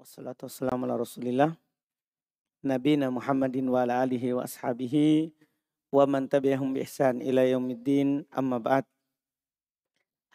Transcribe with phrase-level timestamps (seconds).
[0.00, 1.52] Wassalatu wassalamu ala rasulillah.
[2.64, 5.28] Nabi Muhammadin wa ala alihi wa ashabihi
[5.92, 8.88] wa man tabi'ahum bi ihsan ila yaumiddin amma ba'd.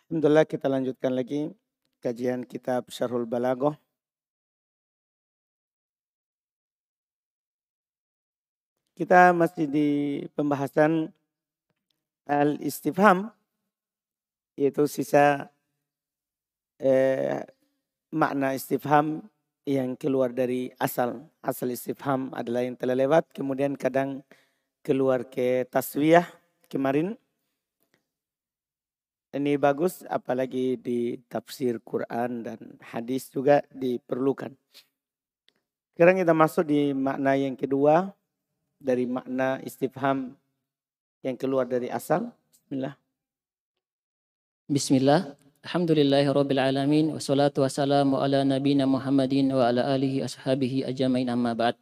[0.06, 1.50] Alhamdulillah kita lanjutkan lagi
[1.98, 3.74] kajian kitab Syarhul Balaghah.
[8.94, 9.90] Kita masih di
[10.38, 11.10] pembahasan
[12.30, 13.34] al-istifham
[14.54, 15.50] yaitu sisa
[16.78, 17.42] eh,
[18.14, 19.26] makna istifham
[19.66, 21.26] yang keluar dari asal.
[21.42, 24.22] Asal istifham adalah yang telah lewat, kemudian kadang
[24.86, 26.30] keluar ke taswiyah
[26.70, 27.18] kemarin.
[29.36, 34.56] Ini bagus apalagi di tafsir Quran dan hadis juga diperlukan.
[35.92, 38.16] Sekarang kita masuk di makna yang kedua
[38.80, 40.40] dari makna istifham
[41.20, 42.32] yang keluar dari asal.
[42.54, 42.96] Bismillah.
[44.72, 45.45] Bismillah.
[45.66, 51.74] Alhamdulillahi Rabbil Alamin Wassalatu wassalamu ala nabina Muhammadin wa ala alihi ashabihi ajamain amma ba'd.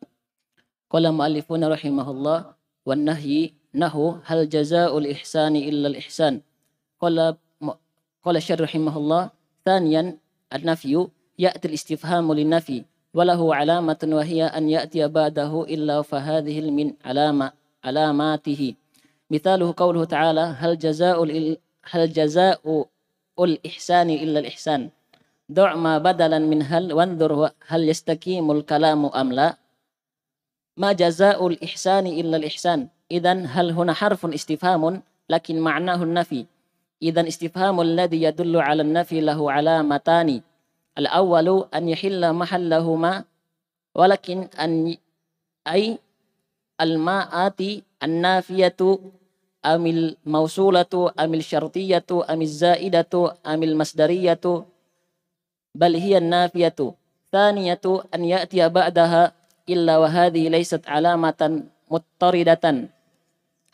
[0.88, 2.56] Qala mu'allifuna rahimahullah
[2.88, 6.40] Wan nahyi nahu hal jaza'ul ihsani illa al-ihsan.
[6.96, 7.36] Qala
[8.24, 9.36] Qala syar rahimahullah
[9.68, 10.16] Thaniyan
[10.48, 17.52] al-nafyu Ya'ti al-istifhamu lin-nafi Walahu alamatun wahiyya an ya'tiya ba'dahu illa fahadhil min alama
[17.84, 18.80] alamatihi.
[19.28, 22.93] Mithaluhu qawluhu ta'ala hal jaza'ul hal jaza'u ul
[23.38, 24.92] ihsani illa al ihsan
[25.50, 29.58] du' ma badalan min hal wanzur hal yastakimul kalamu am la
[30.78, 36.46] ma jazaa'ul ihsani illa al ihsan idan hal huna harfun istifhamun lakin ma'nahu nafi
[37.02, 40.42] idan istifhamul ladhi yadullu 'ala an-nafi lahu 'alamatani
[40.98, 43.26] al awwalu an yahilla mahallahuma
[43.94, 44.98] walakin an
[49.64, 54.68] amil mausulatu amil syartiyatu amil zaidatu amil masdariyatu.
[55.74, 56.94] Bal hiya nafiyatu.
[57.34, 59.34] Thaniyatu an ya'tiya ba'daha
[59.66, 62.94] illa wa hadhihi laysat alamatan muttaridatan.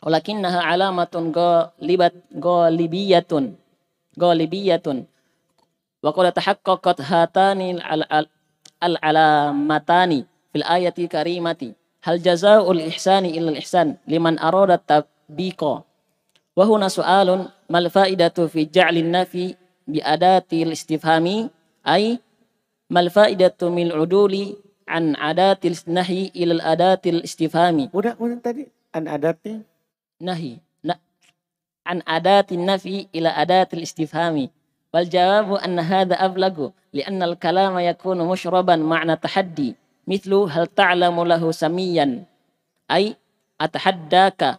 [0.00, 3.60] Walakinnaha alamatun ghalibat ghalibiyatun
[4.16, 5.04] ghalibiyatun
[6.00, 8.08] wa qad tahaqqaqat hatani al,
[8.80, 10.24] al alamatani
[10.56, 11.76] fil ayati karimati.
[12.00, 14.80] Hal jazaa'ul ihsani illa al ihsan liman arada
[15.30, 15.86] biko.
[16.58, 19.54] Wahuna soalun mal faidatu fi ja'lin nafi
[19.86, 21.46] bi adatil istifhami
[21.86, 22.18] ay
[22.90, 24.58] mal faidatu min uduli
[24.90, 27.88] an adatil nahi ila adatil istifhami.
[27.94, 29.62] Udah, udah tadi an adati
[30.18, 30.58] nahi.
[30.82, 30.98] Na,
[31.86, 34.50] an adatin nafi ila adatil istifhami.
[34.90, 41.22] Wal jawabu anna hadha ablagu lianna al kalama yakunu mushraban ma'na tahaddi mithlu hal ta'lamu
[41.22, 42.26] lahu samiyan
[42.90, 43.14] ay
[43.54, 44.58] atahaddaka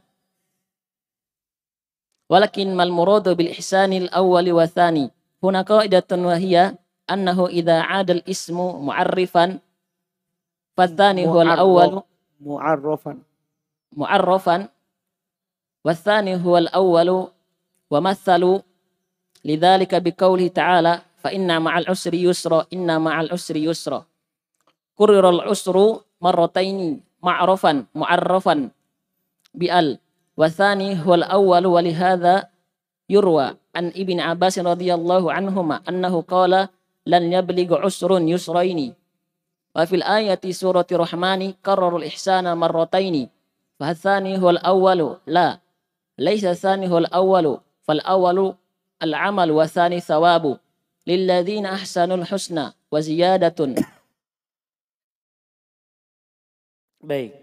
[2.31, 5.11] ولكن ما المراد بالإحسان الأول والثاني؟
[5.43, 6.75] هنا قاعدة وهي
[7.11, 9.59] أنه إذا عاد الاسم معرفا
[10.77, 12.01] فالثاني هو الأول.
[12.41, 13.17] معرفا.
[13.91, 14.69] معرفا
[15.85, 17.27] والثاني هو الأول
[17.91, 18.59] ومثلوا
[19.45, 24.05] لذلك بقوله تعالى فإن مع العسر يسرا إن مع العسر يسرا.
[24.95, 28.69] كرر العسر مرتين معرفا معرفا.
[29.53, 29.99] بأل.
[30.41, 32.49] والثاني هو الأول ولهذا
[33.09, 33.47] يروى
[33.77, 36.67] عن ابن عباس رضي الله عنهما أنه قال
[37.05, 38.93] لن يبلغ عسر يسرين
[39.75, 43.29] وفي الآية سورة الرحمن كرر الإحسان مرتين
[43.77, 45.61] فالثاني هو الأول لا
[46.17, 47.45] ليس الثاني هو الأول
[47.85, 48.55] فالأول
[49.03, 50.57] العمل والثاني ثواب.
[51.07, 53.57] للذين أحسنوا الحسنى وزيادة.
[57.01, 57.33] Baik,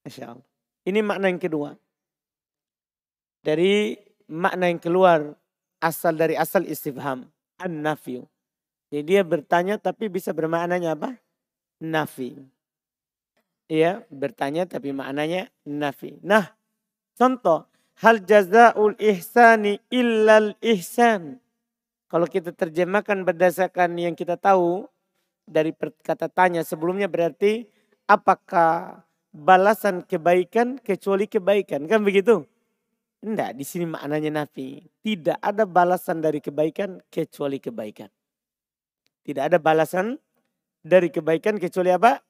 [0.00, 0.48] Masya Allah.
[0.88, 1.76] Ini makna yang kedua.
[3.44, 5.36] Dari makna yang keluar
[5.84, 7.28] asal dari asal istifham
[7.60, 8.24] an-nafyu.
[8.88, 11.20] Jadi dia bertanya tapi bisa bermaknanya apa?
[11.82, 12.38] Nafi.
[13.68, 16.16] Iya, bertanya tapi maknanya nafi.
[16.20, 16.52] Nah,
[17.16, 17.66] contoh,
[18.00, 21.40] hal jazaul ihsani illal ihsan.
[22.06, 24.86] Kalau kita terjemahkan berdasarkan yang kita tahu
[25.44, 27.66] dari kata tanya sebelumnya berarti
[28.06, 29.02] apakah
[29.34, 32.46] balasan kebaikan kecuali kebaikan kan begitu?
[33.24, 34.84] Enggak, di sini maknanya nafi.
[35.00, 38.12] Tidak ada balasan dari kebaikan kecuali kebaikan.
[39.24, 40.20] Tidak ada balasan
[40.84, 42.20] dari kebaikan kecuali apa?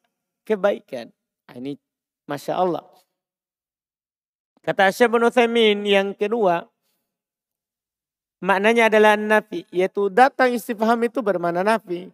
[0.46, 1.11] Kebaikan.
[1.50, 1.75] Nah, ini
[2.31, 2.87] Masya Allah.
[4.62, 6.62] Kata Syekh bin Uthaymin yang kedua,
[8.38, 9.67] maknanya adalah nafi.
[9.75, 12.06] Yaitu datang istifham itu bermakna nafi.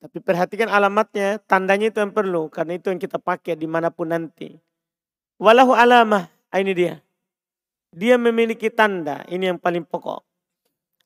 [0.00, 2.48] Tapi perhatikan alamatnya, tandanya itu yang perlu.
[2.48, 4.56] Karena itu yang kita pakai di mana pun nanti.
[5.36, 7.05] Walahu alamah, ah, ini dia.
[7.94, 10.24] Dia memiliki tanda, ini yang paling pokok.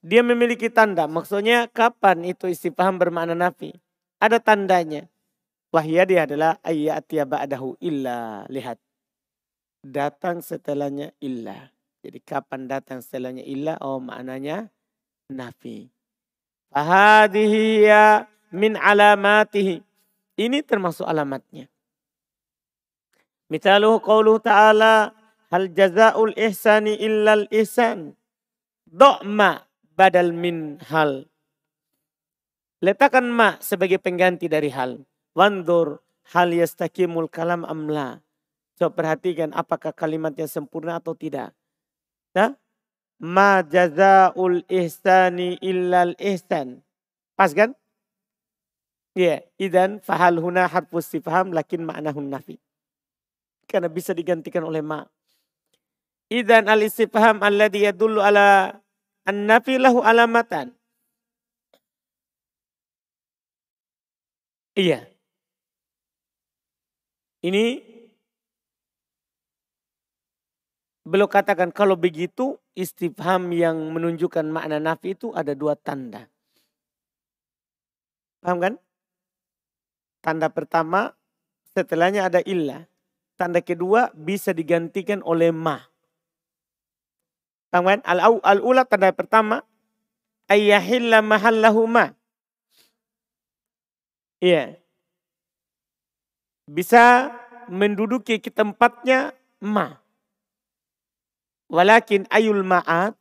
[0.00, 3.76] Dia memiliki tanda, maksudnya kapan itu istifham bermakna nafi?
[4.20, 5.08] Ada tandanya.
[5.70, 8.42] Wahyadi adalah ayyatia ba'dahu illa.
[8.50, 8.80] Lihat.
[9.80, 11.72] Datang setelahnya illa.
[12.04, 13.80] Jadi kapan datang setelahnya illa?
[13.80, 14.68] Oh maknanya
[15.30, 15.88] nafi.
[16.72, 17.86] Fahadihi
[18.52, 19.80] min alamatihi.
[20.40, 21.68] Ini termasuk alamatnya.
[23.52, 25.12] Misaluhu qawluhu ta'ala
[25.50, 28.14] hal jazaul ihsani illal ihsan.
[28.86, 29.66] Do'ma
[29.98, 31.26] badal min hal.
[32.80, 35.04] Letakkan ma sebagai pengganti dari hal.
[35.36, 36.00] Wandur
[36.32, 38.24] hal yastakimul kalam amla.
[38.80, 41.52] Coba perhatikan apakah kalimatnya sempurna atau tidak.
[42.32, 42.56] Nah,
[43.20, 46.80] ma jazaul ihsani illal ihsan.
[47.36, 47.76] Pas kan?
[49.12, 49.68] Ya, yeah.
[49.68, 52.56] idan fahal huna harfus istifham lakin ma'nahun nafi.
[53.68, 55.04] Karena bisa digantikan oleh ma.
[56.30, 58.78] Idan al istifham alladhi yadullu ala
[59.26, 60.70] an-nafi lahu alamatan.
[64.78, 65.10] Iya.
[67.42, 67.82] Ini
[71.02, 76.30] beliau katakan kalau begitu istifham yang menunjukkan makna nafi itu ada dua tanda.
[78.40, 78.74] Paham kan?
[80.22, 81.16] Tanda pertama
[81.74, 82.86] setelahnya ada illa.
[83.34, 85.50] Tanda kedua bisa digantikan oleh
[87.70, 87.78] ma.
[87.78, 88.00] Paham kan?
[88.42, 89.62] Al-ula tanda pertama
[90.50, 92.10] ayyahilla mahallahu ma.
[94.42, 94.80] Iya
[96.70, 97.34] bisa
[97.66, 99.98] menduduki tempatnya ma.
[101.66, 103.14] Walakin ayul ma'at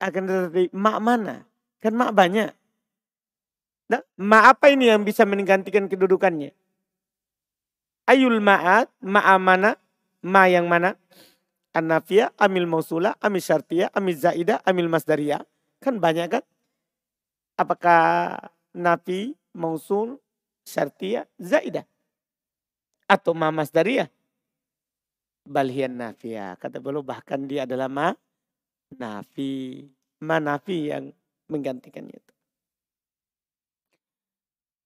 [0.00, 1.44] akan tetapi ma mana?
[1.80, 2.52] Kan ma banyak.
[3.88, 6.52] Nah, ma apa ini yang bisa menggantikan kedudukannya?
[8.08, 9.76] Ayul ma'at, ma mana?
[10.24, 10.96] Ma yang mana?
[11.76, 15.44] An-nafiyah, amil mausula, amil syartiyah, amil zaidah, amil masdariyah.
[15.84, 16.44] Kan banyak kan?
[17.60, 18.40] Apakah
[18.72, 20.16] nafi, mausul,
[20.64, 21.84] syartiyah, zaidah?
[23.06, 24.10] atau mamas ya
[25.46, 28.10] balhian nafia kata beliau bahkan dia adalah ma
[28.98, 29.86] nafi
[30.26, 31.14] ma nafi yang
[31.46, 32.32] menggantikannya itu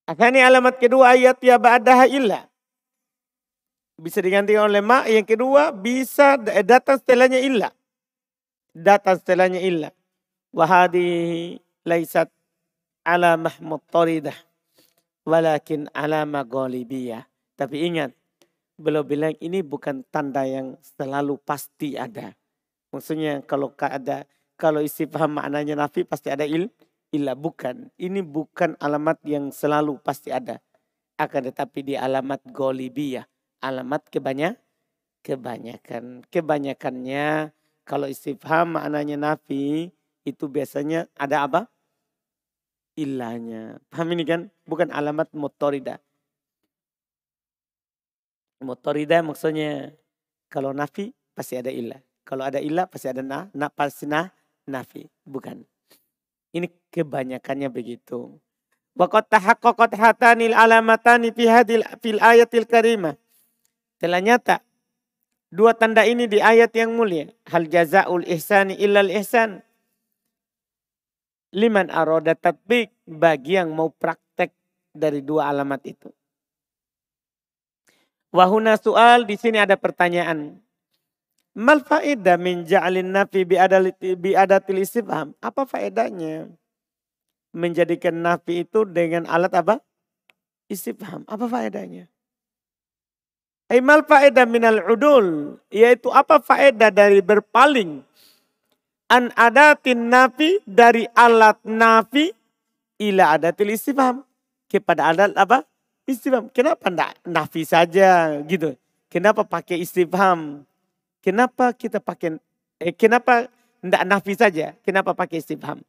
[0.05, 2.50] Akhirnya alamat kedua ayat ya ba'daha illa.
[4.01, 5.05] Bisa digantikan oleh ma.
[5.05, 7.69] Yang kedua bisa datang setelahnya illa.
[8.73, 9.93] Datang setelahnya illa.
[10.49, 12.33] Wahadi laisat
[13.05, 14.33] ala mahmud taridah.
[15.21, 17.29] Walakin ala magolibiyah.
[17.53, 18.09] Tapi ingat,
[18.73, 22.33] beliau bilang ini bukan tanda yang selalu pasti ada.
[22.89, 24.25] Maksudnya kalau ada
[24.57, 26.73] kalau isi paham maknanya nafi pasti ada il
[27.13, 27.93] ilah bukan.
[28.01, 30.57] Ini bukan alamat yang selalu pasti ada.
[31.21, 33.30] Akan tetapi di alamat golibiyah.
[33.61, 34.57] Alamat kebanyak,
[35.21, 36.25] kebanyakan.
[36.33, 37.53] Kebanyakannya
[37.85, 39.93] kalau istifham maknanya nafi
[40.25, 41.61] itu biasanya ada apa?
[42.97, 43.77] Ilahnya.
[43.93, 44.41] Paham ini kan?
[44.65, 46.01] Bukan alamat motorida.
[48.61, 49.93] Motorida maksudnya
[50.49, 52.01] kalau nafi pasti ada ilah.
[52.21, 54.29] Kalau ada ilah pasti ada na, na pasti na,
[54.69, 55.09] nafi.
[55.25, 55.65] Bukan.
[56.51, 58.37] Ini kebanyakannya begitu.
[58.91, 63.15] Waqat tahaqqaqat hatanil alamatani fi hadil fil ayatil karimah.
[64.01, 64.65] Telah nyata
[65.53, 67.29] dua tanda ini di ayat yang mulia.
[67.45, 69.61] Hal jazaul ihsani illal ihsan.
[71.53, 74.57] Liman aroda tatbik bagi yang mau praktek
[74.89, 76.09] dari dua alamat itu.
[78.33, 80.57] Wahuna soal di sini ada pertanyaan.
[81.51, 85.35] Mal faedah min ja'alin nafi bi adatil istifham?
[85.43, 86.47] Apa faedahnya?
[87.51, 89.75] Menjadikan nafi itu dengan alat apa?
[90.71, 91.27] Istifham.
[91.27, 92.07] Apa faedahnya?
[93.71, 95.55] Imal faedah minal udul.
[95.71, 98.03] Yaitu apa faedah dari berpaling.
[99.07, 102.35] An adatin nafi dari alat nafi
[102.99, 104.27] ila adatil istifham.
[104.67, 105.63] Kepada alat apa?
[106.03, 106.51] Istifham.
[106.51, 108.75] Kenapa enggak nafi saja gitu?
[109.07, 110.67] Kenapa pakai istifham?
[111.23, 112.39] Kenapa kita pakai
[112.79, 113.47] eh, kenapa
[113.79, 114.75] enggak nafi saja?
[114.83, 115.79] Kenapa pakai istifham?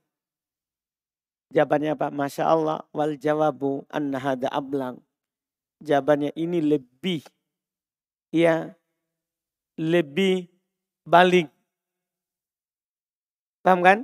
[1.50, 2.08] Jawabannya apa?
[2.14, 2.78] Masya Allah.
[2.94, 5.02] Wal jawabu anna hada ablang.
[5.82, 7.22] Jawabannya ini lebih.
[8.32, 8.72] Ya.
[9.76, 10.48] Lebih
[11.04, 11.52] balik.
[13.62, 13.98] Paham kan?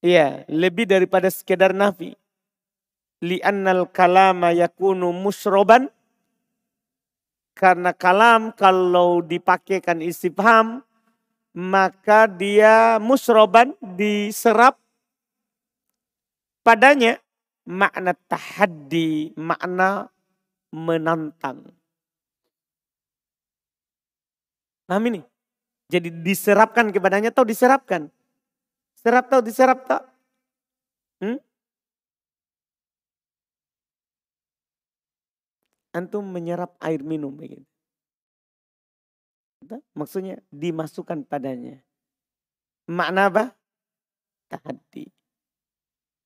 [0.00, 2.16] Iya, lebih daripada sekedar nafi
[3.20, 5.92] li'annal kalama yakunu musroban
[7.52, 10.80] karena kalam kalau dipakaikan istifham
[11.52, 14.80] maka dia musroban diserap
[16.64, 17.20] padanya
[17.68, 20.08] makna tahaddi, makna
[20.72, 21.79] menantang.
[24.90, 25.22] Paham ini?
[25.86, 28.10] Jadi diserapkan kepadanya atau diserapkan?
[28.98, 30.02] Serap atau diserap tak?
[31.22, 31.38] Hmm?
[35.90, 37.66] antum menyerap air minum begitu.
[39.94, 41.82] Maksudnya dimasukkan padanya.
[42.90, 43.44] Makna apa?
[44.50, 45.06] Tahaddi.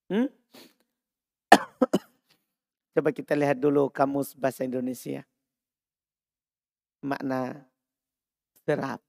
[0.09, 0.29] Hmm?
[2.95, 5.27] Coba kita lihat dulu kamus bahasa Indonesia.
[7.05, 7.69] Makna
[8.67, 9.01] serap.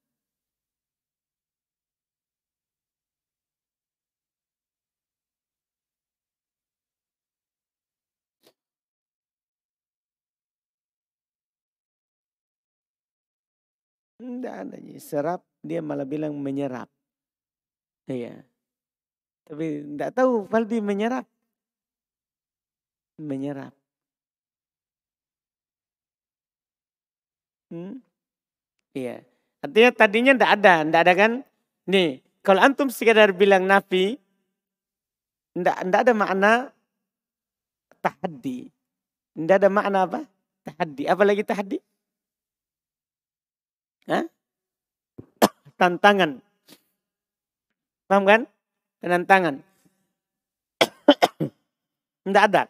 [14.20, 14.78] Tidak ada.
[15.00, 16.88] Serap dia malah bilang menyerap.
[18.08, 18.46] Iya.
[19.46, 21.26] Tapi tidak tahu Faldi menyerap.
[23.20, 23.74] Menyerap.
[27.70, 28.00] Hmm?
[28.96, 29.35] Iya.
[29.66, 30.74] Artinya tadinya tidak ada.
[30.86, 31.32] Tidak ada kan?
[31.90, 32.22] Nih.
[32.46, 34.22] Kalau antum sekadar bilang nafi.
[35.58, 36.52] Tidak, tidak ada makna
[37.98, 38.70] tahaddi.
[39.34, 40.22] Tidak ada makna apa?
[40.70, 41.10] Tahaddi.
[41.10, 41.82] Apalagi tahaddi?
[44.06, 44.30] Hah?
[45.82, 46.38] Tantangan.
[48.06, 48.42] Paham kan?
[49.02, 49.66] Tantangan.
[52.30, 52.70] Tidak ada.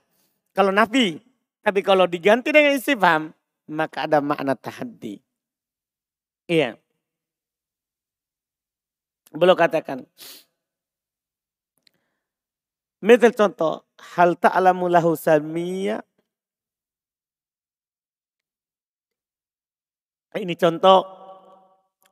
[0.55, 1.19] Kalau nafi.
[1.59, 3.35] Tapi kalau diganti dengan istifham,
[3.67, 5.19] maka ada makna tahaddi.
[6.45, 6.77] Iya.
[9.35, 10.07] Belum katakan.
[13.03, 13.83] Misal contoh,
[14.15, 16.01] hal ta'lamu lahu samiyya.
[20.35, 21.07] Ini contoh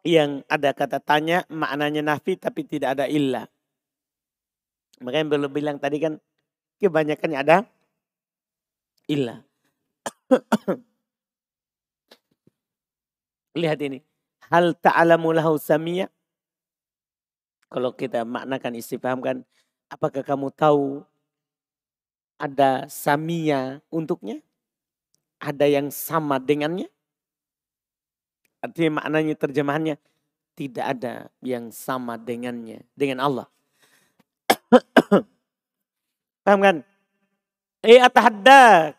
[0.04, 3.48] yang ada kata tanya maknanya nafi tapi tidak ada illa.
[5.04, 6.20] Makanya belum bilang tadi kan
[6.80, 7.58] kebanyakannya ada
[9.12, 9.44] illa.
[13.60, 14.00] Lihat ini.
[14.52, 16.08] Hal ta'alamu lahu samia.
[17.74, 19.42] Kalau kita maknakan istifham kan.
[19.90, 21.02] Apakah kamu tahu
[22.38, 24.42] ada samia untuknya?
[25.42, 26.88] Ada yang sama dengannya?
[28.64, 29.96] Artinya maknanya terjemahannya
[30.54, 33.48] tidak ada yang sama dengannya, dengan Allah.
[36.46, 36.76] Paham kan?
[37.84, 38.96] Eh atahaddak.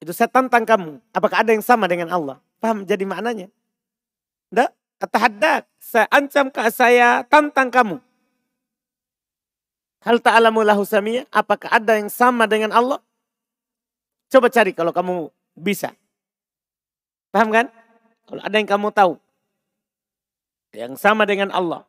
[0.00, 1.00] Itu saya tantang kamu.
[1.14, 2.40] Apakah ada yang sama dengan Allah?
[2.58, 3.48] Paham jadi maknanya?
[4.50, 4.83] Tidak.
[5.04, 5.68] Atahaddak.
[5.76, 7.96] Saya ancam ke saya tantang kamu.
[10.04, 11.28] Hal ta'alamu lahu samia.
[11.28, 13.00] Apakah ada yang sama dengan Allah?
[14.32, 15.92] Coba cari kalau kamu bisa.
[17.30, 17.66] Paham kan?
[18.24, 19.14] Kalau ada yang kamu tahu.
[20.74, 21.84] Yang sama dengan Allah.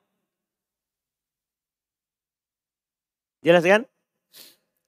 [3.42, 3.86] Jelas kan?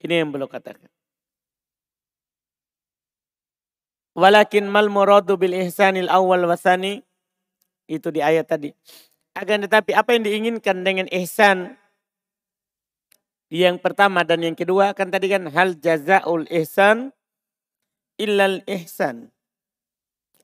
[0.01, 0.89] Ini yang belum katakan.
[4.17, 7.05] Walakin mal muradu bil ihsanil awal wasani.
[7.87, 8.75] Itu di ayat tadi.
[9.33, 11.77] Akan tetapi apa yang diinginkan dengan ihsan
[13.47, 17.15] yang pertama dan yang kedua kan tadi kan hal jazaul ihsan
[18.19, 19.31] illal ihsan.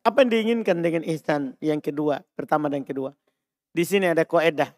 [0.04, 3.16] Apa yang diinginkan dengan ihsan yang kedua, pertama dan kedua?
[3.74, 4.72] Di sini ada koedah.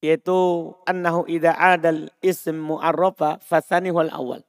[0.00, 4.40] Yaitu annahu idha adal ism mu'arrafa fasani wal awal.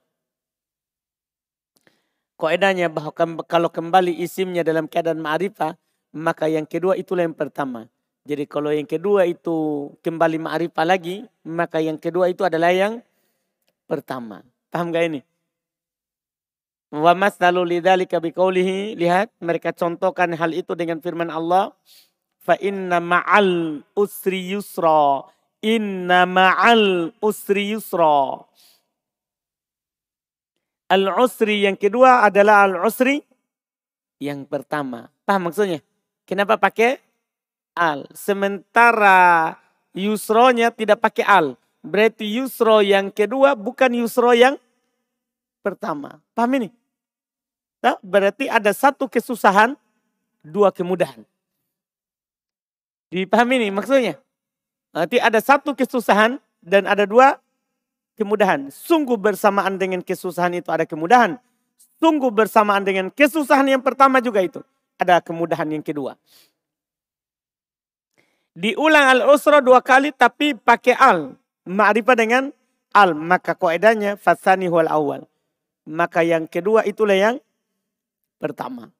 [2.40, 3.12] Koedahnya bahwa
[3.48, 5.76] kalau kembali isimnya dalam keadaan ma'rifah,
[6.12, 7.88] maka yang kedua itulah yang pertama.
[8.22, 13.02] Jadi kalau yang kedua itu kembali ma'rifah lagi, maka yang kedua itu adalah yang
[13.90, 14.46] pertama.
[14.70, 15.22] Paham gak ini?
[16.92, 21.72] Wa masalu lidzalika biqaulihi lihat mereka contohkan hal itu dengan firman Allah
[22.42, 25.24] fa inna ma'al usri yusra
[25.62, 28.44] inna ma'al usri yusra
[30.92, 33.22] al usri yang kedua adalah al usri
[34.18, 35.80] yang pertama paham maksudnya
[36.32, 37.04] kenapa pakai
[37.76, 39.60] al sementara
[39.92, 44.56] yusronya tidak pakai al berarti yusro yang kedua bukan yusro yang
[45.60, 46.70] pertama paham ini
[47.82, 49.74] Nah, berarti ada satu kesusahan,
[50.46, 51.26] dua kemudahan.
[53.10, 54.22] Dipahami ini maksudnya?
[54.94, 57.42] Berarti ada satu kesusahan dan ada dua
[58.16, 58.70] kemudahan.
[58.70, 61.42] Sungguh bersamaan dengan kesusahan itu ada kemudahan.
[61.98, 64.62] Sungguh bersamaan dengan kesusahan yang pertama juga itu.
[65.02, 66.14] Ada kemudahan yang kedua.
[68.54, 71.34] Diulang al-usra dua kali tapi pakai al.
[71.66, 72.54] Ma'rifah dengan
[72.94, 73.18] al.
[73.18, 75.26] Maka koedanya fasani wal awal.
[75.90, 77.42] Maka yang kedua itulah yang
[78.38, 78.94] pertama.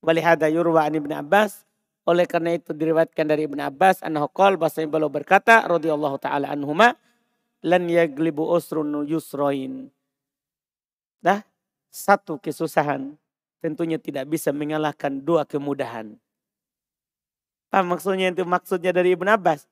[0.00, 1.68] Walihada yurwa an Ibn Abbas.
[2.08, 4.00] Oleh karena itu diriwayatkan dari Ibn Abbas.
[4.00, 5.68] Annahu qal bahasanya beliau berkata.
[5.68, 6.96] radhiyallahu ta'ala anhuma.
[7.60, 9.92] Lan yaglibu usrun yusroin.
[11.20, 11.44] Dah
[11.92, 13.20] satu kesusahan
[13.62, 16.18] tentunya tidak bisa mengalahkan dua kemudahan.
[17.70, 19.64] Apa maksudnya itu maksudnya dari Ibn Abbas?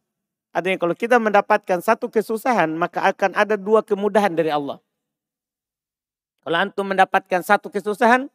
[0.55, 4.81] Artinya kalau kita mendapatkan satu kesusahan maka akan ada dua kemudahan dari Allah.
[6.41, 8.31] Kalau antum mendapatkan satu kesusahan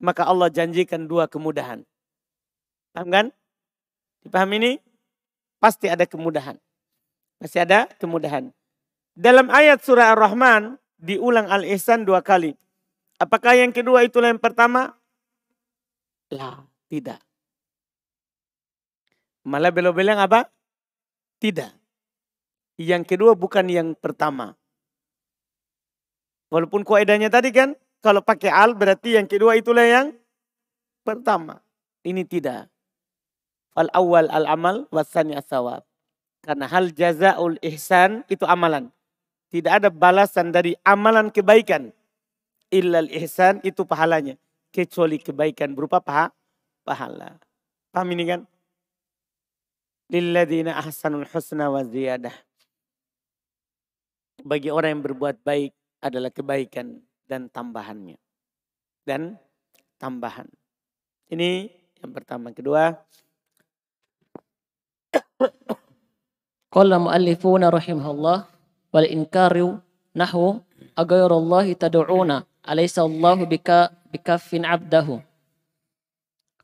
[0.00, 1.84] maka Allah janjikan dua kemudahan.
[2.96, 3.26] Paham kan?
[4.24, 4.80] Dipaham ini?
[5.60, 6.56] Pasti ada kemudahan.
[7.36, 8.48] Pasti ada kemudahan.
[9.12, 12.56] Dalam ayat surah Ar-Rahman diulang Al-Ihsan dua kali.
[13.16, 14.92] Apakah yang kedua itulah yang pertama?
[16.28, 17.20] Lah, tidak.
[19.46, 20.50] Malah beliau bilang apa?
[21.40, 21.72] Tidak.
[22.76, 24.52] Yang kedua bukan yang pertama.
[26.52, 27.72] Walaupun kuaidahnya tadi kan,
[28.04, 30.12] kalau pakai al berarti yang kedua itulah yang
[31.06, 31.64] pertama.
[32.04, 32.68] Ini tidak.
[33.74, 35.82] Al awal al amal wasani asawab.
[36.44, 38.92] Karena hal jazaul ihsan itu amalan.
[39.50, 41.90] Tidak ada balasan dari amalan kebaikan.
[42.70, 44.34] Illal ihsan itu pahalanya.
[44.74, 46.34] Kecuali kebaikan berupa paha,
[46.82, 47.38] pahala.
[47.94, 48.40] Paham ini kan?
[50.10, 52.34] Lilladina ahsanul husna wa ziyadah.
[54.42, 58.18] Bagi orang yang berbuat baik adalah kebaikan dan tambahannya.
[59.06, 59.38] Dan
[59.98, 60.50] tambahan.
[61.30, 61.70] Ini
[62.02, 62.52] yang pertama.
[62.54, 62.94] Kedua.
[66.74, 68.46] Qala muallifuna rahimahullah
[68.92, 69.80] wal inkaru
[70.12, 70.60] nahu
[70.94, 75.22] agayrallahi tad'una alaysa Allahu bika bikaffin abdahu.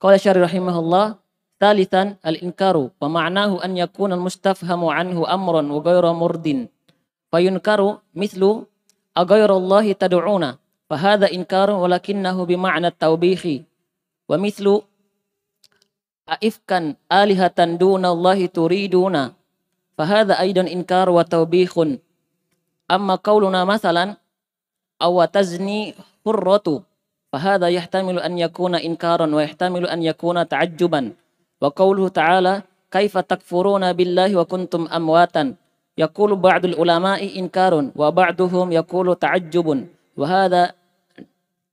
[0.02, 1.22] Qala syari rahimahullah
[1.62, 6.66] Thalithan al-inkaru wa ma'nahu an yakuna al-mustafhamu anhu amran wa ghayra murdin.
[7.30, 8.66] Fayunkaru mithlu
[9.14, 10.58] agayrallahi tad'una
[10.90, 13.62] fahadha inkarun walakinnahu bima'na at-tawbihi.
[14.26, 14.82] Wa mithlu
[16.26, 19.38] aifkan alihatan duna Allahi turiduna
[19.94, 21.98] fahadha aidan inkar wa tawbihun
[22.90, 24.18] Amma qauluna masalan
[25.02, 26.86] aw tazni hurratu
[27.34, 31.18] fahadha yahtamilu an yakuna inkaran wa yahtamilu an yakuna ta'ajjuban.
[31.58, 32.62] Wa qauluhu ta'ala
[32.92, 35.58] kaifa takfuruna billahi wa kuntum amwatan
[35.96, 40.72] yaqulu ba'dul ulama'i inkarun wa ba'duhum yaqulu ta'ajjubun wa hadha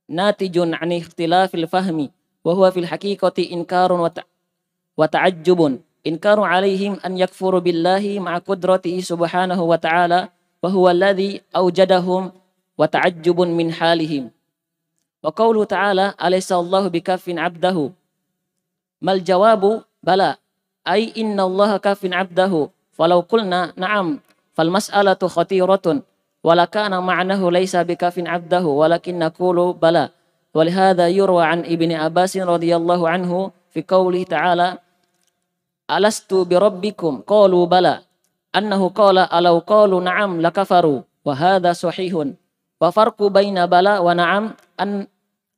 [0.08, 2.08] natijun an ikhtilafil fahmi
[2.44, 9.68] wa huwa fil haqiqati inkarun wa ta'ajjubun inkaru alaihim an yakfuru billahi ma'a qudratihi subhanahu
[12.79, 14.31] wa ta'ala وهو الذي أوجدهم وتعجب من حالهم
[15.23, 17.91] وقوله تعالى أليس الله بكف عبده
[19.01, 20.35] ما الجواب بلى
[20.87, 24.19] أي إن الله كف عبده فلو قلنا نعم
[24.53, 26.01] فالمسألة خطيرة
[26.43, 30.09] ولكان معناه ليس بكف عبده ولكن نقول بلى
[30.53, 34.77] ولهذا يروى عن ابن عباس رضي الله عنه في قوله تعالى
[35.91, 37.99] ألست بربكم قالوا بلى
[38.55, 41.75] annahu qala alau qalu na'am lakafaru wa hadha
[42.80, 44.44] وفرق بين بلا ونعم
[44.80, 45.06] أن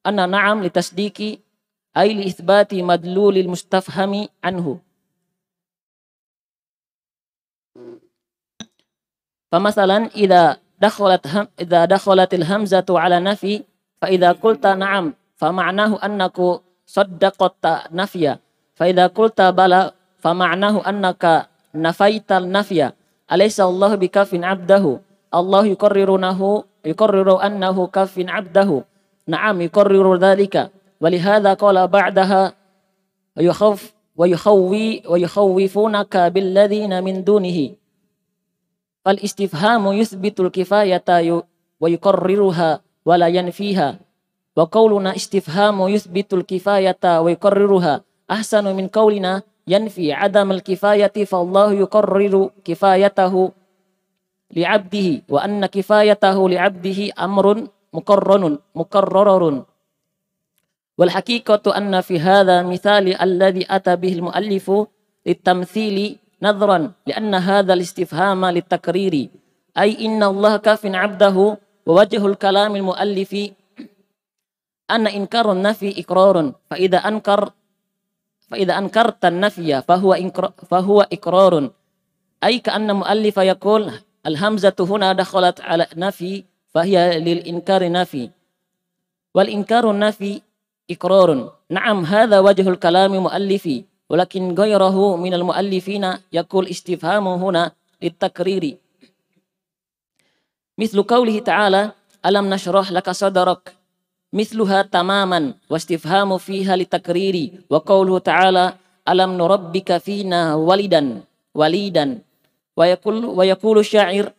[0.06, 1.38] أن نعم لتصديق
[1.96, 4.66] أي لإثبات مدلول المستفهم عنه.
[9.52, 13.62] فمثلا إذا دخلت هم إذا دخلت الهمزة على نفي
[14.02, 16.38] فإذا قلت نعم فمعناه أنك
[16.86, 18.38] صدقت نفيا.
[18.74, 22.90] فإذا قلت بلى فمعناه أنك نفيت النفي.
[23.32, 25.00] أليس الله بكاف عبده؟
[25.34, 28.82] الله يكررنه yukarriru annahu kafin abdahu
[29.26, 32.52] na'am yukarriru dhalika walihadha qala ba'daha
[33.38, 37.78] yukhaf wa yukhawwi wa yukhawwifunaka billadhina min dunihi
[39.02, 41.22] fal istifhamu yuthbitul kifayata
[41.80, 43.98] wa yukarriruha wa la yanfiha
[44.52, 48.86] wa qawluna istifhamu yuthbitul kifayata wa yukarriruha ahsanu min
[54.52, 57.46] لعبده وأن كفايته لعبده أمر
[57.92, 59.64] مقرن مقرر
[60.98, 64.66] والحقيقة أن في هذا مثال الذي أتى به المؤلف
[65.26, 65.96] للتمثيل
[66.42, 69.28] نظرا لأن هذا الاستفهام للتكرير
[69.78, 73.32] أي إن الله كاف عبده ووجه الكلام المؤلف
[74.90, 76.52] أن إنكار النفي إقرار.
[76.70, 77.50] فإذا أنكر
[78.48, 80.10] فإذا أنكرت النفي فهو
[80.68, 81.70] فهو إقرار.
[82.44, 83.82] أي كأن مؤلف يقول
[84.26, 88.30] الهمزة هنا دخلت على نفي فهي للإنكار نفي.
[89.34, 90.42] والإنكار النفي
[90.90, 91.52] إقرار.
[91.70, 98.76] نعم هذا وجه الكلام مؤلفي ولكن غيره من المؤلفين يقول استفهام هنا للتكرير
[100.78, 101.92] مثل قوله تعالى
[102.26, 103.74] ألم نشرح لك صدرك؟
[104.32, 108.74] مثلها تماما واستفهام فيها لتكرير وقوله تعالى
[109.08, 111.20] ألم نربك فينا ولدا؟
[111.54, 112.18] وليدا.
[112.76, 114.32] wa yaqulu wa yaqulu syair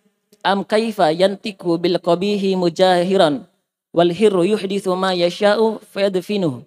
[0.44, 3.46] am kaifa yantiku bil qabihi mujahiran
[3.94, 6.66] wal hirru yuhdithu ma yasha'u fayadfinuhu.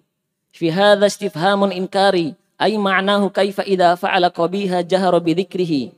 [0.55, 5.93] Fi hadha istifhamun inkari ay ma'nahu kaifa idza fa'ala qabiha jahara bi dhikrihi.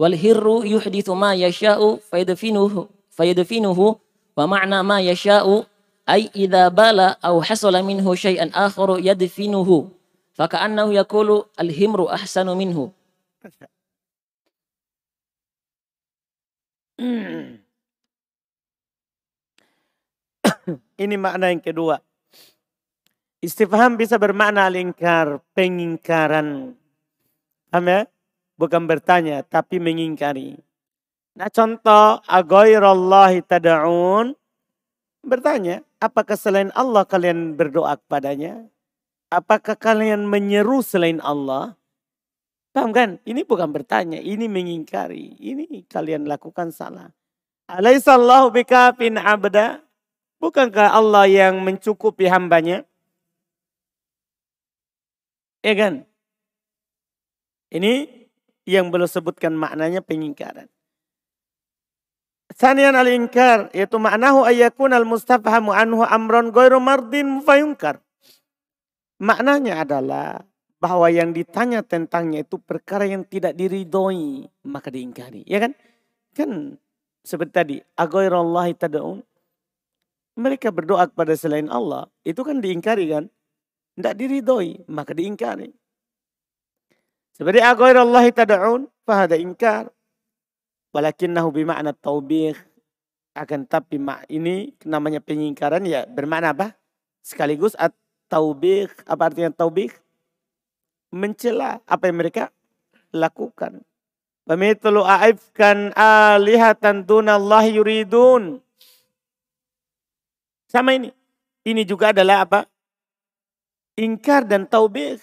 [0.00, 3.98] Wal hirru yuhdithu ma yasha'u fayadfinuhu fayadfinuhu
[4.36, 5.66] wa ma'na ma yasha'u
[6.06, 9.90] ay idza bala aw hasala minhu syai'an akharu yadfinuhu.
[10.36, 12.92] Faka'annahu yaqulu al himru ahsanu minhu.
[21.02, 22.00] Ini makna yang kedua.
[23.44, 26.72] Istifham bisa bermakna lingkar, pengingkaran.
[27.68, 28.08] Paham ya?
[28.56, 30.56] Bukan bertanya, tapi mengingkari.
[31.36, 34.32] Nah contoh, agoirallahi tada'un.
[35.20, 38.64] Bertanya, apakah selain Allah kalian berdoa kepadanya?
[39.28, 41.76] Apakah kalian menyeru selain Allah?
[42.76, 43.16] Paham kan?
[43.24, 45.32] Ini bukan bertanya, ini mengingkari.
[45.40, 47.08] Ini kalian lakukan salah.
[47.72, 49.80] Alaihissallahu bikafin abda.
[50.36, 52.84] Bukankah Allah yang mencukupi hambanya?
[55.64, 56.04] Ya kan?
[57.72, 58.12] Ini
[58.68, 60.68] yang belum sebutkan maknanya pengingkaran.
[62.52, 68.04] Sanian al-inkar yaitu maknahu ayakun al-mustafhamu anhu amron goyru mardin mufayunkar.
[69.16, 70.44] Maknanya adalah
[70.86, 75.42] bahwa yang ditanya tentangnya itu perkara yang tidak diridhoi maka diingkari.
[75.42, 75.74] Ya kan?
[76.30, 76.78] Kan
[77.26, 79.18] seperti tadi, agoirallahi tada'un.
[80.38, 83.26] Mereka berdoa kepada selain Allah, itu kan diingkari kan?
[83.98, 85.74] Tidak diridhoi, maka diingkari.
[87.34, 89.90] Seperti agoirallahi tada'un, fahada ingkar.
[90.94, 92.54] Walakinnahu bima'na taubih.
[93.34, 96.78] Akan tapi mak ini namanya pengingkaran ya bermakna apa?
[97.26, 97.90] Sekaligus at
[98.30, 98.86] taubih.
[99.02, 99.90] Apa artinya taubih?
[101.16, 102.52] Mencela apa yang mereka
[103.16, 103.80] lakukan.
[104.44, 108.60] Pemithlu a'ifkan alihatan dunallahi yuridun.
[110.68, 111.08] Sama ini.
[111.66, 112.60] Ini juga adalah apa?
[113.96, 115.18] ingkar dan taubih.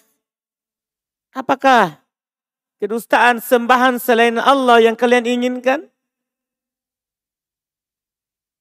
[1.34, 2.01] Apakah
[2.82, 5.89] kedustaan sembahan selain Allah yang kalian inginkan?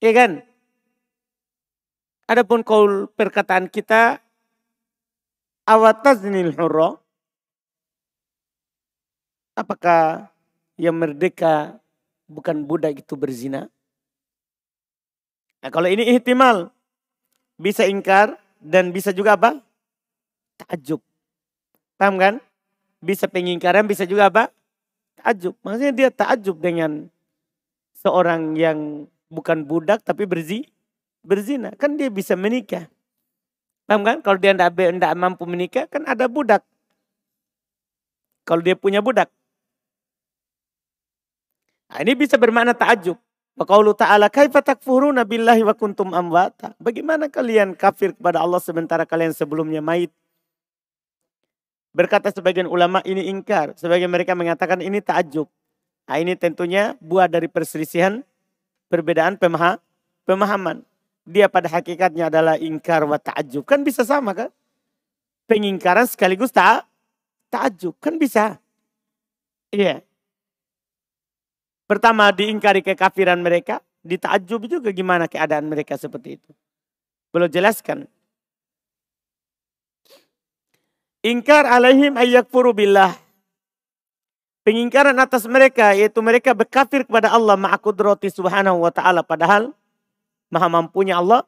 [0.00, 0.44] Ya kan?
[2.28, 4.24] Adapun kaul perkataan kita
[5.68, 7.01] awataznil hurra
[9.52, 10.32] Apakah
[10.80, 11.76] yang merdeka
[12.24, 13.68] bukan budak itu berzina?
[15.62, 16.72] Nah, kalau ini ihtimal
[17.60, 19.60] bisa ingkar dan bisa juga apa?
[20.62, 21.02] takjub.
[21.98, 22.34] Paham kan?
[23.02, 24.48] Bisa pengingkaran, bisa juga apa?
[25.18, 25.58] Takjub.
[25.62, 27.10] Maksudnya dia takjub dengan
[27.98, 30.66] seorang yang bukan budak tapi berzi,
[31.26, 31.74] berzina.
[31.74, 32.86] Kan dia bisa menikah.
[33.90, 34.16] Paham kan?
[34.22, 36.62] Kalau dia tidak mampu menikah kan ada budak.
[38.46, 39.30] Kalau dia punya budak.
[42.02, 43.14] Ini bisa bermakna takjub.
[43.54, 46.74] Maqaulu ta'ala kaifa takfuruna billahi wa kuntum amwata.
[46.82, 50.10] Bagaimana kalian kafir kepada Allah sementara kalian sebelumnya mayit?
[51.92, 53.76] Berkata sebagian ulama ini ingkar.
[53.76, 55.46] Sebagian mereka mengatakan ini ta'ajub.
[56.08, 58.24] Nah, ini tentunya buah dari perselisihan
[58.88, 59.78] perbedaan pemaha,
[60.26, 60.82] pemahaman.
[61.22, 63.62] Dia pada hakikatnya adalah ingkar wa ta'ajub.
[63.62, 64.50] Kan bisa sama kan?
[65.46, 66.82] Pengingkaran sekaligus ta
[67.52, 67.94] ta'ajub.
[68.02, 68.58] Kan bisa.
[69.70, 70.02] Iya.
[71.86, 73.82] Pertama diingkari kekafiran mereka.
[74.02, 76.50] Dita'ajub juga gimana keadaan mereka seperti itu.
[77.30, 78.10] Belum jelaskan.
[81.22, 83.14] Ingkar alaihim ayyakfuru billah.
[84.66, 89.22] Pengingkaran atas mereka yaitu mereka berkafir kepada Allah ma'akudrati subhanahu wa ta'ala.
[89.22, 89.70] Padahal
[90.50, 91.46] maha mampunya Allah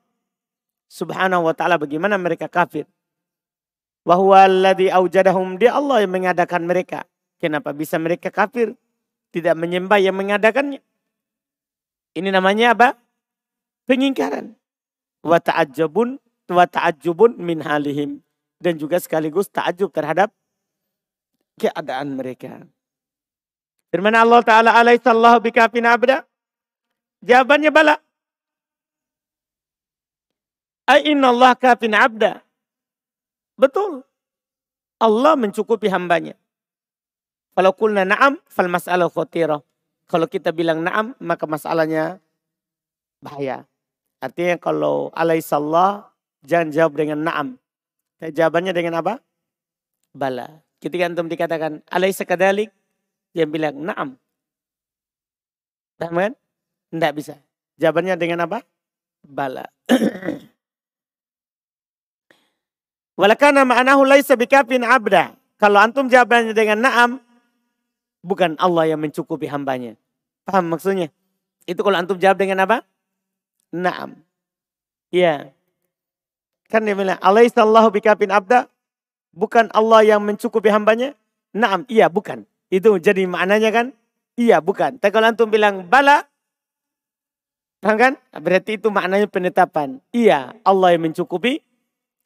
[0.87, 2.87] subhanahu wa ta'ala bagaimana mereka kafir.
[4.07, 7.03] Wahuwa alladhi awjadahum dia Allah yang mengadakan mereka.
[7.43, 8.79] Kenapa bisa mereka kafir?
[9.35, 10.79] Tidak menyembah yang mengadakannya.
[12.15, 12.95] Ini namanya apa?
[13.91, 14.55] Pengingkaran.
[15.27, 18.23] Wa ta'ajjabun wa ta'ajjubun min halihim
[18.63, 20.31] dan juga sekaligus takjub terhadap
[21.59, 22.63] keadaan mereka.
[23.91, 26.23] Firman Allah Ta'ala alaihissallahu bikafin abda.
[27.27, 27.97] Jawabannya bala.
[31.03, 32.45] Inna Allah kafin abda.
[33.59, 34.07] Betul.
[35.01, 36.39] Allah mencukupi hambanya.
[37.55, 39.63] Kalau kulna na'am, fal mas'alah khatirah.
[40.11, 42.19] Kalau kita bilang na'am, maka masalahnya
[43.23, 43.65] bahaya.
[44.19, 46.11] Artinya kalau alaihissallah,
[46.43, 47.49] jangan jawab dengan na'am.
[48.19, 49.23] Jawabannya dengan apa?
[50.15, 50.63] Bala.
[50.79, 52.69] Ketika antum dikatakan alai sekadalik,
[53.35, 54.15] dia bilang naam.
[55.99, 56.33] Paham kan?
[56.95, 57.35] Tidak bisa.
[57.81, 58.63] Jawabannya dengan apa?
[59.27, 59.67] Bala.
[63.21, 65.35] Walakana ma'anahu laisa bikafin abda.
[65.59, 67.11] Kalau antum jawabannya dengan naam,
[68.25, 70.01] bukan Allah yang mencukupi hambanya.
[70.49, 71.13] Paham maksudnya?
[71.69, 72.81] Itu kalau antum jawab dengan apa?
[73.69, 74.17] Naam.
[75.13, 75.53] Ya.
[76.73, 78.65] Kan dia bilang, Alaihissallahu bikafin abda.
[79.37, 81.13] Bukan Allah yang mencukupi hambanya?
[81.53, 82.49] Naam, iya bukan.
[82.73, 83.87] Itu jadi maknanya kan?
[84.35, 84.97] Iya bukan.
[84.99, 86.25] Tapi kalau antum bilang bala,
[87.85, 88.15] Paham kan?
[88.33, 90.01] Berarti itu maknanya penetapan.
[90.09, 91.61] Iya, Allah yang mencukupi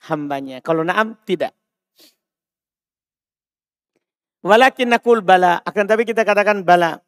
[0.07, 0.63] hambanya.
[0.63, 1.51] Kalau naam, tidak.
[4.43, 5.59] Walakin nakul bala.
[5.67, 7.03] Akan tapi kita katakan bala.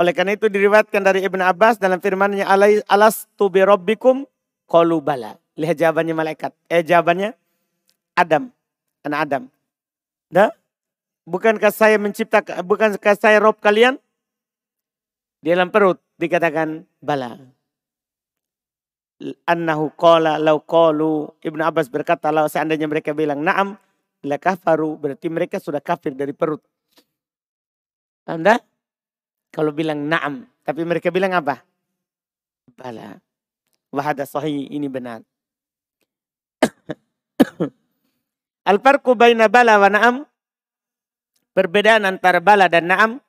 [0.00, 2.48] Oleh karena itu diriwayatkan dari Ibn Abbas dalam firmannya
[2.88, 4.24] alas tu birobbikum
[4.64, 5.36] qalu bala.
[5.60, 6.52] Lihat jawabannya malaikat.
[6.72, 7.36] Eh jawabannya
[8.16, 8.48] Adam.
[9.04, 9.42] Anak Adam.
[10.32, 10.48] Dah?
[11.28, 14.00] Bukankah saya menciptakan, bukankah saya Rob kalian?
[15.44, 17.36] Di dalam perut dikatakan bala.
[19.46, 23.78] Annahu qala law qalu Ibnu Abbas berkata kalau seandainya mereka bilang na'am
[24.22, 26.62] la kafaru berarti mereka sudah kafir dari perut.
[28.26, 28.58] Anda
[29.50, 31.62] kalau bilang na'am tapi mereka bilang apa?
[32.78, 33.18] Bala.
[33.92, 35.20] Wahada sahih ini benar.
[38.70, 40.16] Al-farqu baina bala wa na'am
[41.52, 43.20] Perbedaan antara bala dan na'am,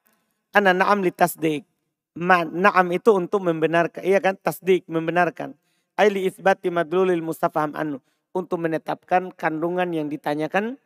[0.55, 1.67] ana na'am li tasdik.
[2.15, 5.51] Ma, na'am itu untuk membenarkan, iya kan, tasdik, membenarkan.
[5.99, 7.99] Aili isbati madlulil mustafaham anu.
[8.33, 10.81] Untuk menetapkan kandungan yang ditanyakan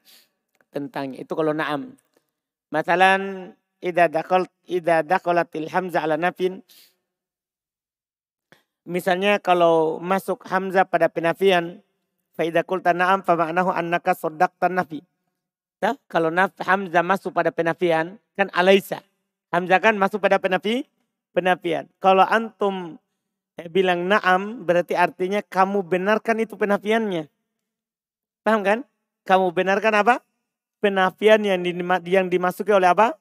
[0.70, 1.24] tentangnya.
[1.24, 1.96] Itu kalau na'am.
[2.76, 6.60] Masalan, ida dakol ida dakolatil hamzah ala nafin.
[8.84, 11.80] Misalnya kalau masuk hamzah pada penafian,
[12.36, 15.00] fa idza na'am fa ma'nahu annaka saddaqta nafi
[15.78, 19.06] Ya, kalau naf, Hamzah masuk pada penafian, kan alaisa.
[19.54, 20.90] Hamzah kan masuk pada penafi,
[21.38, 21.86] penafian.
[22.02, 22.98] Kalau antum
[23.70, 27.30] bilang naam, berarti artinya kamu benarkan itu penafiannya.
[28.48, 28.80] Paham kan?
[29.28, 30.24] Kamu benarkan apa?
[30.80, 31.60] Penafian yang,
[32.08, 33.20] yang dimasuki oleh apa?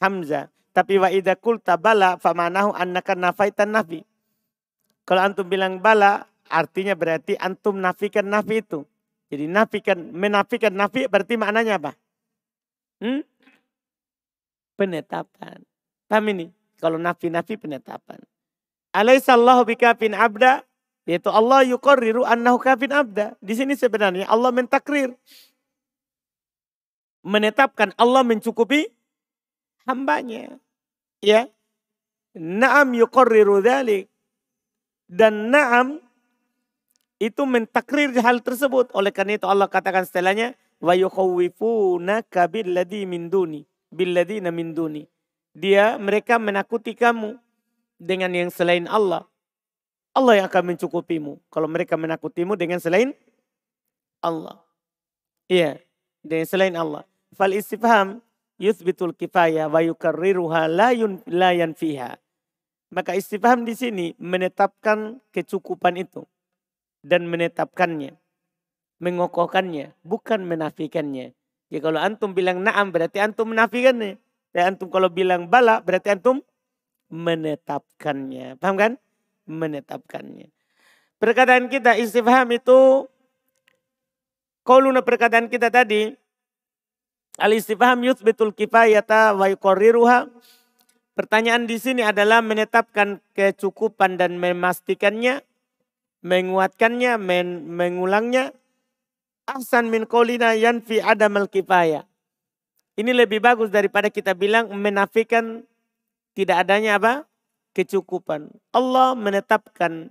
[0.00, 0.48] Hamzah.
[0.72, 4.00] Tapi wa idha kulta bala famanahu annaka nafaitan nafi.
[5.04, 8.80] Kalau antum bilang bala, artinya berarti antum nafikan nafi itu.
[9.28, 11.92] Jadi nafikan, menafikan nafi berarti maknanya apa?
[13.04, 13.20] Hmm?
[14.80, 15.68] Penetapan.
[16.08, 16.48] Paham ini?
[16.80, 18.24] Kalau nafi-nafi penetapan.
[18.96, 20.64] Alaihissallahu bikafin abda.
[21.06, 23.38] Yaitu Allah yukorriru annahu kafin abda.
[23.38, 25.14] Di sini sebenarnya Allah mentakrir.
[27.22, 28.90] Menetapkan Allah mencukupi
[29.86, 30.58] hambanya.
[31.22, 31.46] Ya.
[32.34, 34.10] Naam yukorriru dhalik.
[35.06, 36.02] Dan naam
[37.22, 38.90] itu mentakrir hal tersebut.
[38.92, 43.62] Oleh karena itu Allah katakan setelahnya wa yukhawwifunaka billadhi min duni
[43.96, 45.06] billadina min duni.
[45.56, 47.40] Dia mereka menakuti kamu
[47.96, 49.24] dengan yang selain Allah.
[50.16, 51.36] Allah yang akan mencukupimu.
[51.52, 53.12] Kalau mereka menakutimu dengan selain
[54.24, 54.64] Allah.
[55.44, 55.76] Iya,
[56.24, 57.04] dengan selain Allah.
[57.36, 58.24] Fal istifham
[58.56, 62.16] yuthbitul kifaya wa yukarriruha la, yun, yanfiha.
[62.88, 66.24] Maka istifham di sini menetapkan kecukupan itu
[67.04, 68.16] dan menetapkannya.
[68.96, 71.36] Mengokohkannya, bukan menafikannya.
[71.68, 74.16] Ya kalau antum bilang naam berarti antum menafikannya.
[74.56, 76.40] Dan antum kalau bilang bala berarti antum
[77.12, 78.56] menetapkannya.
[78.56, 78.92] Paham kan?
[79.46, 80.50] Menetapkannya.
[81.16, 83.08] Perkataan kita istifham itu
[84.66, 86.10] Qauluna perkataan kita tadi
[87.38, 90.26] al istifham yuthbitul kifayata wa yuqarriruha.
[91.14, 95.40] Pertanyaan di sini adalah menetapkan kecukupan dan memastikannya
[96.26, 98.50] menguatkannya, men, mengulangnya.
[99.46, 102.02] Ahsan min qolina yanfi adamal kifayah.
[102.98, 105.62] Ini lebih bagus daripada kita bilang menafikan
[106.34, 107.14] tidak adanya apa?
[107.76, 108.48] Kecukupan.
[108.72, 110.08] Allah menetapkan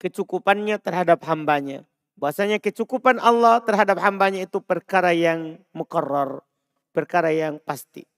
[0.00, 1.84] kecukupannya terhadap hambanya.
[2.16, 6.40] Bahasanya kecukupan Allah terhadap hambanya itu perkara yang mukarrar.
[6.96, 8.08] Perkara yang pasti.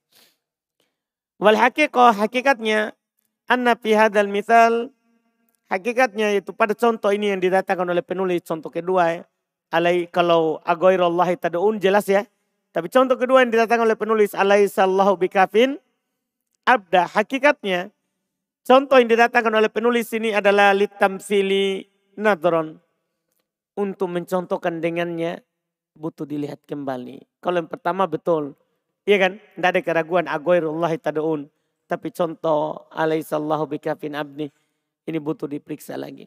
[1.43, 2.95] Wal hakikah hakikatnya
[3.51, 4.95] anna fi hadal misal
[5.67, 9.23] Hakikatnya itu pada contoh ini yang didatangkan oleh penulis contoh kedua ya.
[9.75, 12.23] Alai kalau agoirallahi tad'un jelas ya.
[12.71, 15.83] Tapi contoh kedua yang didatangkan oleh penulis alaihissallahu bikafin
[16.63, 17.11] abda.
[17.11, 17.91] Hakikatnya
[18.67, 21.87] contoh yang didatangkan oleh penulis ini adalah litamsili
[22.19, 22.83] nadron.
[23.77, 25.45] Untuk mencontohkan dengannya
[25.93, 27.45] butuh dilihat kembali.
[27.45, 28.57] Kalau yang pertama betul.
[29.05, 29.33] Iya kan?
[29.37, 31.45] Tidak ada keraguan agoirallahi tad'un.
[31.85, 34.49] Tapi contoh alaihissallahu bikafin abdi
[35.07, 36.27] ini butuh diperiksa lagi.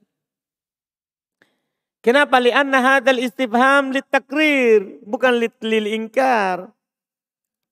[1.99, 6.71] Kenapa li'anna hadal istifham takrir bukan lil ingkar.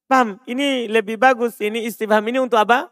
[0.10, 0.40] Paham?
[0.44, 1.56] Ini lebih bagus.
[1.64, 2.92] Ini istifham ini untuk apa?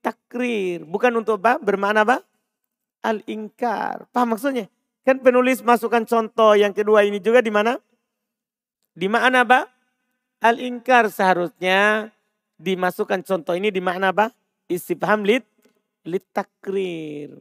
[0.00, 1.60] Takrir Bukan untuk apa?
[1.60, 2.24] Bermakna apa?
[3.00, 4.08] Al-ingkar.
[4.12, 4.68] Paham maksudnya?
[5.04, 7.80] Kan penulis masukkan contoh yang kedua ini juga di mana?
[8.92, 9.68] Di mana apa?
[10.40, 12.12] Al-ingkar seharusnya
[12.60, 14.32] dimasukkan contoh ini di makna apa?
[14.68, 15.44] Istifham lit
[16.04, 17.40] litakrir.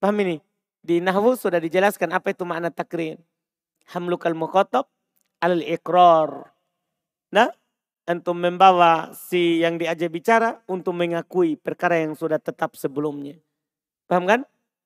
[0.00, 0.36] Paham ini?
[0.80, 3.20] Di Nahwu sudah dijelaskan apa itu makna takrir.
[3.92, 4.88] Hamlukal mukotob
[5.40, 6.52] al ikrar.
[7.32, 7.50] Nah,
[8.06, 13.34] untuk membawa si yang diajak bicara untuk mengakui perkara yang sudah tetap sebelumnya.
[14.06, 14.40] Paham kan?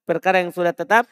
[0.08, 1.04] Perkara yang sudah tetap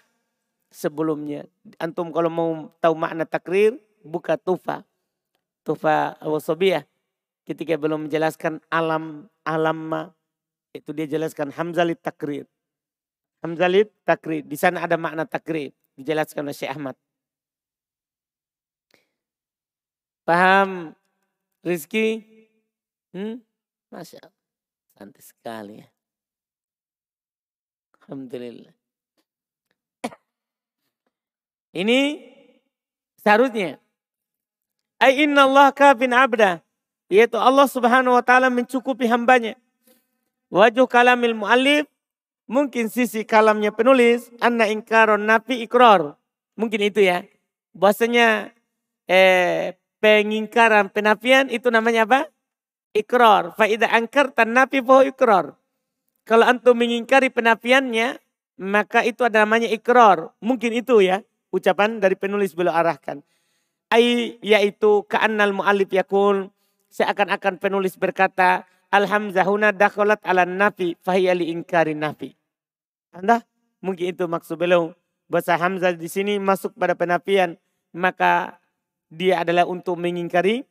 [0.72, 1.44] sebelumnya.
[1.76, 4.88] Antum kalau mau tahu makna takrir, buka tufa.
[5.60, 6.88] Tufa al-wasabiyah.
[7.44, 10.12] Ketika belum menjelaskan alam, alam
[10.72, 12.44] itu dia jelaskan hamzalit takrir.
[13.44, 14.44] Hamzalit takrir.
[14.44, 15.76] Di sana ada makna takrir.
[15.96, 16.96] Dijelaskan oleh Syekh Ahmad.
[20.28, 20.92] Paham
[21.68, 22.24] Rizki?
[23.12, 23.44] Hmm?
[23.92, 24.44] Masya Allah.
[24.96, 25.88] Santai sekali ya.
[28.00, 28.72] Alhamdulillah.
[31.80, 32.00] Ini
[33.20, 33.76] seharusnya.
[34.98, 36.64] Ay inna Allah kafin abda.
[37.12, 39.54] Yaitu Allah subhanahu wa ta'ala mencukupi hambanya.
[40.50, 41.86] Wajuh kalamil mu'alif.
[42.48, 44.32] Mungkin sisi kalamnya penulis.
[44.40, 46.16] Anna ingkaron nafi ikrar.
[46.58, 47.22] Mungkin itu ya.
[47.76, 48.50] Bahasanya
[49.06, 52.20] eh, pengingkaran penafian itu namanya apa?
[52.94, 53.54] Ikrar.
[53.54, 55.54] Faida angkar tan nafi fahu ikrar.
[56.26, 58.20] Kalau antum mengingkari penafiannya,
[58.60, 60.34] maka itu ada namanya ikrar.
[60.42, 61.22] Mungkin itu ya
[61.54, 63.24] ucapan dari penulis beliau arahkan.
[63.88, 66.52] Ai yaitu ka'annal mu'alif yakul
[66.92, 72.36] seakan-akan penulis berkata alhamzahuna dakhalat ala nafi fahiyali ingkari nafi.
[73.16, 73.48] Anda
[73.80, 74.92] mungkin itu maksud beliau
[75.28, 77.56] bahasa hamzah di sini masuk pada penafian
[77.96, 78.60] maka
[79.08, 80.64] dia adalah untuk mengingkari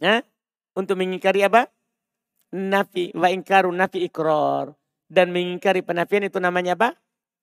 [0.00, 0.20] ya,
[0.76, 1.68] untuk mengingkari apa?
[2.52, 4.76] Nafi wa ingkaru nafi ikrar
[5.08, 6.96] dan mengingkari penafian itu namanya apa?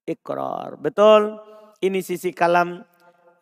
[0.09, 0.77] ikrar.
[0.81, 1.37] Betul,
[1.85, 2.81] ini sisi kalam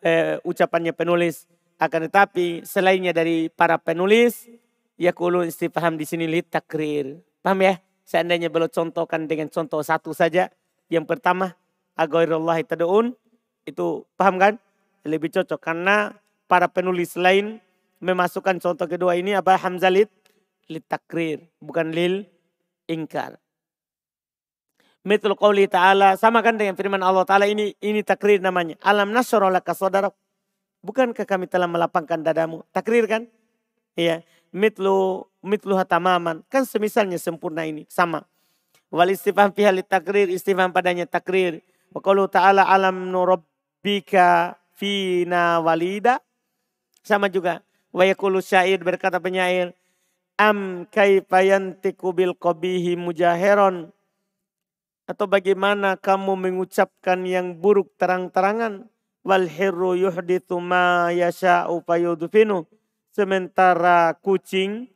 [0.04, 1.48] eh, ucapannya penulis.
[1.78, 4.50] Akan tetapi selainnya dari para penulis,
[4.98, 7.22] ya kulu istifham di sini li takrir.
[7.40, 7.78] Paham ya?
[8.04, 10.50] Seandainya belum contohkan dengan contoh satu saja.
[10.88, 11.54] Yang pertama,
[11.94, 13.14] agairallahi tada'un.
[13.68, 14.54] Itu paham kan?
[15.06, 16.16] Lebih cocok karena
[16.50, 17.60] para penulis lain
[18.02, 19.54] memasukkan contoh kedua ini apa?
[19.58, 20.10] Hamzalit
[20.70, 21.44] li takrir.
[21.62, 22.26] Bukan lil
[22.88, 23.38] ingkar.
[25.06, 26.18] Mitul qawli ta'ala.
[26.18, 28.76] Sama kan dengan firman Allah ta'ala ini ini takrir namanya.
[28.82, 30.10] Alam nasroh laka saudara.
[30.82, 32.62] Bukankah kami telah melapangkan dadamu?
[32.70, 33.26] Takrir kan?
[33.98, 34.22] Iya.
[34.52, 36.44] Mitlu, mitlu hatamaman.
[36.48, 37.84] Kan semisalnya sempurna ini.
[37.90, 38.24] Sama.
[38.92, 40.28] Wal istifam fiha takrir.
[40.28, 41.64] Istifam padanya takrir.
[41.88, 46.22] Wa ta'ala alam nurabbika fina walida.
[47.02, 47.66] Sama juga.
[47.90, 49.74] Wa yakulu syair berkata penyair.
[50.38, 53.90] Am kaifayantiku bil qabihi mujaheron
[55.08, 58.86] atau bagaimana kamu mengucapkan yang buruk terang-terangan?
[59.24, 62.68] Wal hirru yuhdithu ma yasha'u fayudfinu.
[63.10, 64.92] Sementara kucing,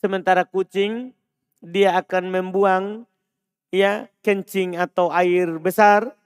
[0.00, 1.14] sementara kucing
[1.60, 2.84] dia akan membuang
[3.68, 6.16] ya kencing atau air besar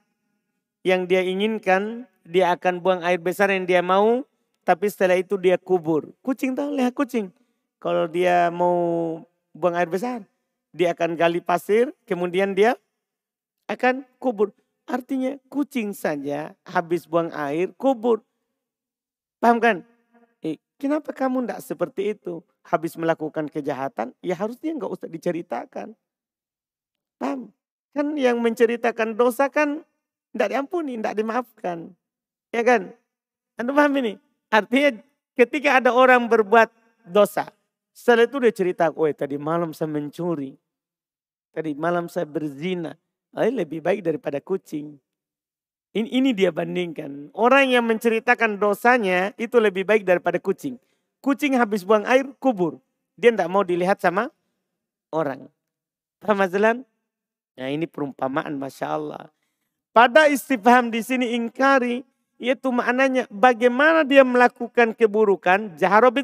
[0.83, 4.23] yang dia inginkan, dia akan buang air besar yang dia mau,
[4.63, 6.13] tapi setelah itu dia kubur.
[6.23, 7.33] Kucing tahu lihat kucing.
[7.79, 8.77] Kalau dia mau
[9.55, 10.23] buang air besar,
[10.75, 12.75] dia akan gali pasir, kemudian dia
[13.67, 14.53] akan kubur.
[14.89, 18.25] Artinya kucing saja habis buang air kubur.
[19.39, 19.77] Paham kan?
[20.43, 22.41] Eh, kenapa kamu tidak seperti itu?
[22.65, 25.95] Habis melakukan kejahatan, ya harusnya nggak usah diceritakan.
[27.17, 27.49] Paham?
[27.95, 29.81] Kan yang menceritakan dosa kan
[30.33, 31.77] tidak diampuni, tidak dimaafkan.
[32.53, 32.93] Ya kan?
[33.57, 34.13] Anda paham ini?
[34.49, 35.01] Artinya
[35.37, 36.69] ketika ada orang berbuat
[37.05, 37.49] dosa,
[37.93, 40.55] setelah itu dia cerita, oh tadi malam saya mencuri.
[41.51, 42.95] Tadi malam saya berzina.
[43.35, 44.97] Ay, lebih baik daripada kucing.
[45.93, 47.33] Ini, ini dia bandingkan.
[47.33, 50.77] Orang yang menceritakan dosanya itu lebih baik daripada kucing.
[51.21, 52.77] Kucing habis buang air, kubur.
[53.17, 54.31] Dia tidak mau dilihat sama
[55.11, 55.49] orang.
[56.21, 56.39] Paham?
[57.59, 59.27] Nah ini perumpamaan Masya Allah.
[59.89, 62.05] Pada istifham di sini ingkari,
[62.37, 66.23] yaitu maknanya bagaimana dia melakukan keburukan, jaharobi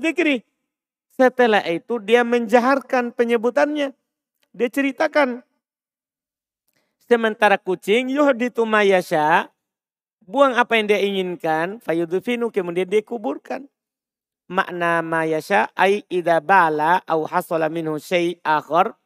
[1.15, 3.95] Setelah itu dia menjaharkan penyebutannya.
[4.55, 5.43] Dia ceritakan
[7.05, 9.53] Sementara kucing yuhditu mayasya.
[10.25, 11.77] Buang apa yang dia inginkan.
[11.77, 13.69] Fayudufinu kemudian dia kuburkan.
[14.49, 18.97] Makna mayasya ay idha bala au hasala minhu syai' akhar.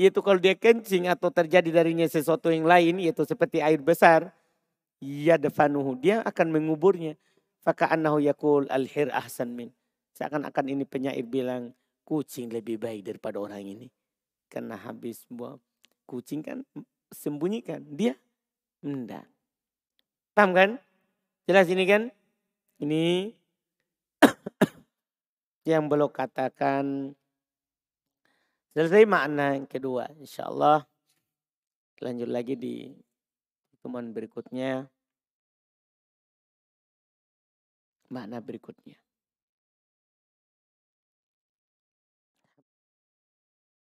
[0.00, 3.04] Yaitu kalau dia kencing atau terjadi darinya sesuatu yang lain.
[3.04, 4.32] Yaitu seperti air besar.
[5.04, 6.00] Yadfanuhu.
[6.00, 7.20] Dia akan menguburnya.
[7.60, 9.68] Faka'annahu yakul al-hir ahsan min.
[10.16, 11.76] Seakan-akan ini penyair bilang
[12.08, 13.92] kucing lebih baik daripada orang ini.
[14.48, 15.60] Karena habis buang
[16.08, 16.64] kucing kan
[17.12, 17.84] sembunyikan.
[17.84, 18.16] Dia
[18.80, 19.28] enggak.
[20.32, 20.70] Paham kan?
[21.44, 22.08] Jelas ini kan?
[22.80, 23.36] Ini
[25.68, 27.12] yang belum katakan.
[28.80, 30.08] Selesai makna yang kedua.
[30.16, 30.80] Insya Allah
[32.00, 32.88] lanjut lagi di
[33.76, 34.88] pertemuan berikutnya.
[38.08, 38.96] Makna berikutnya.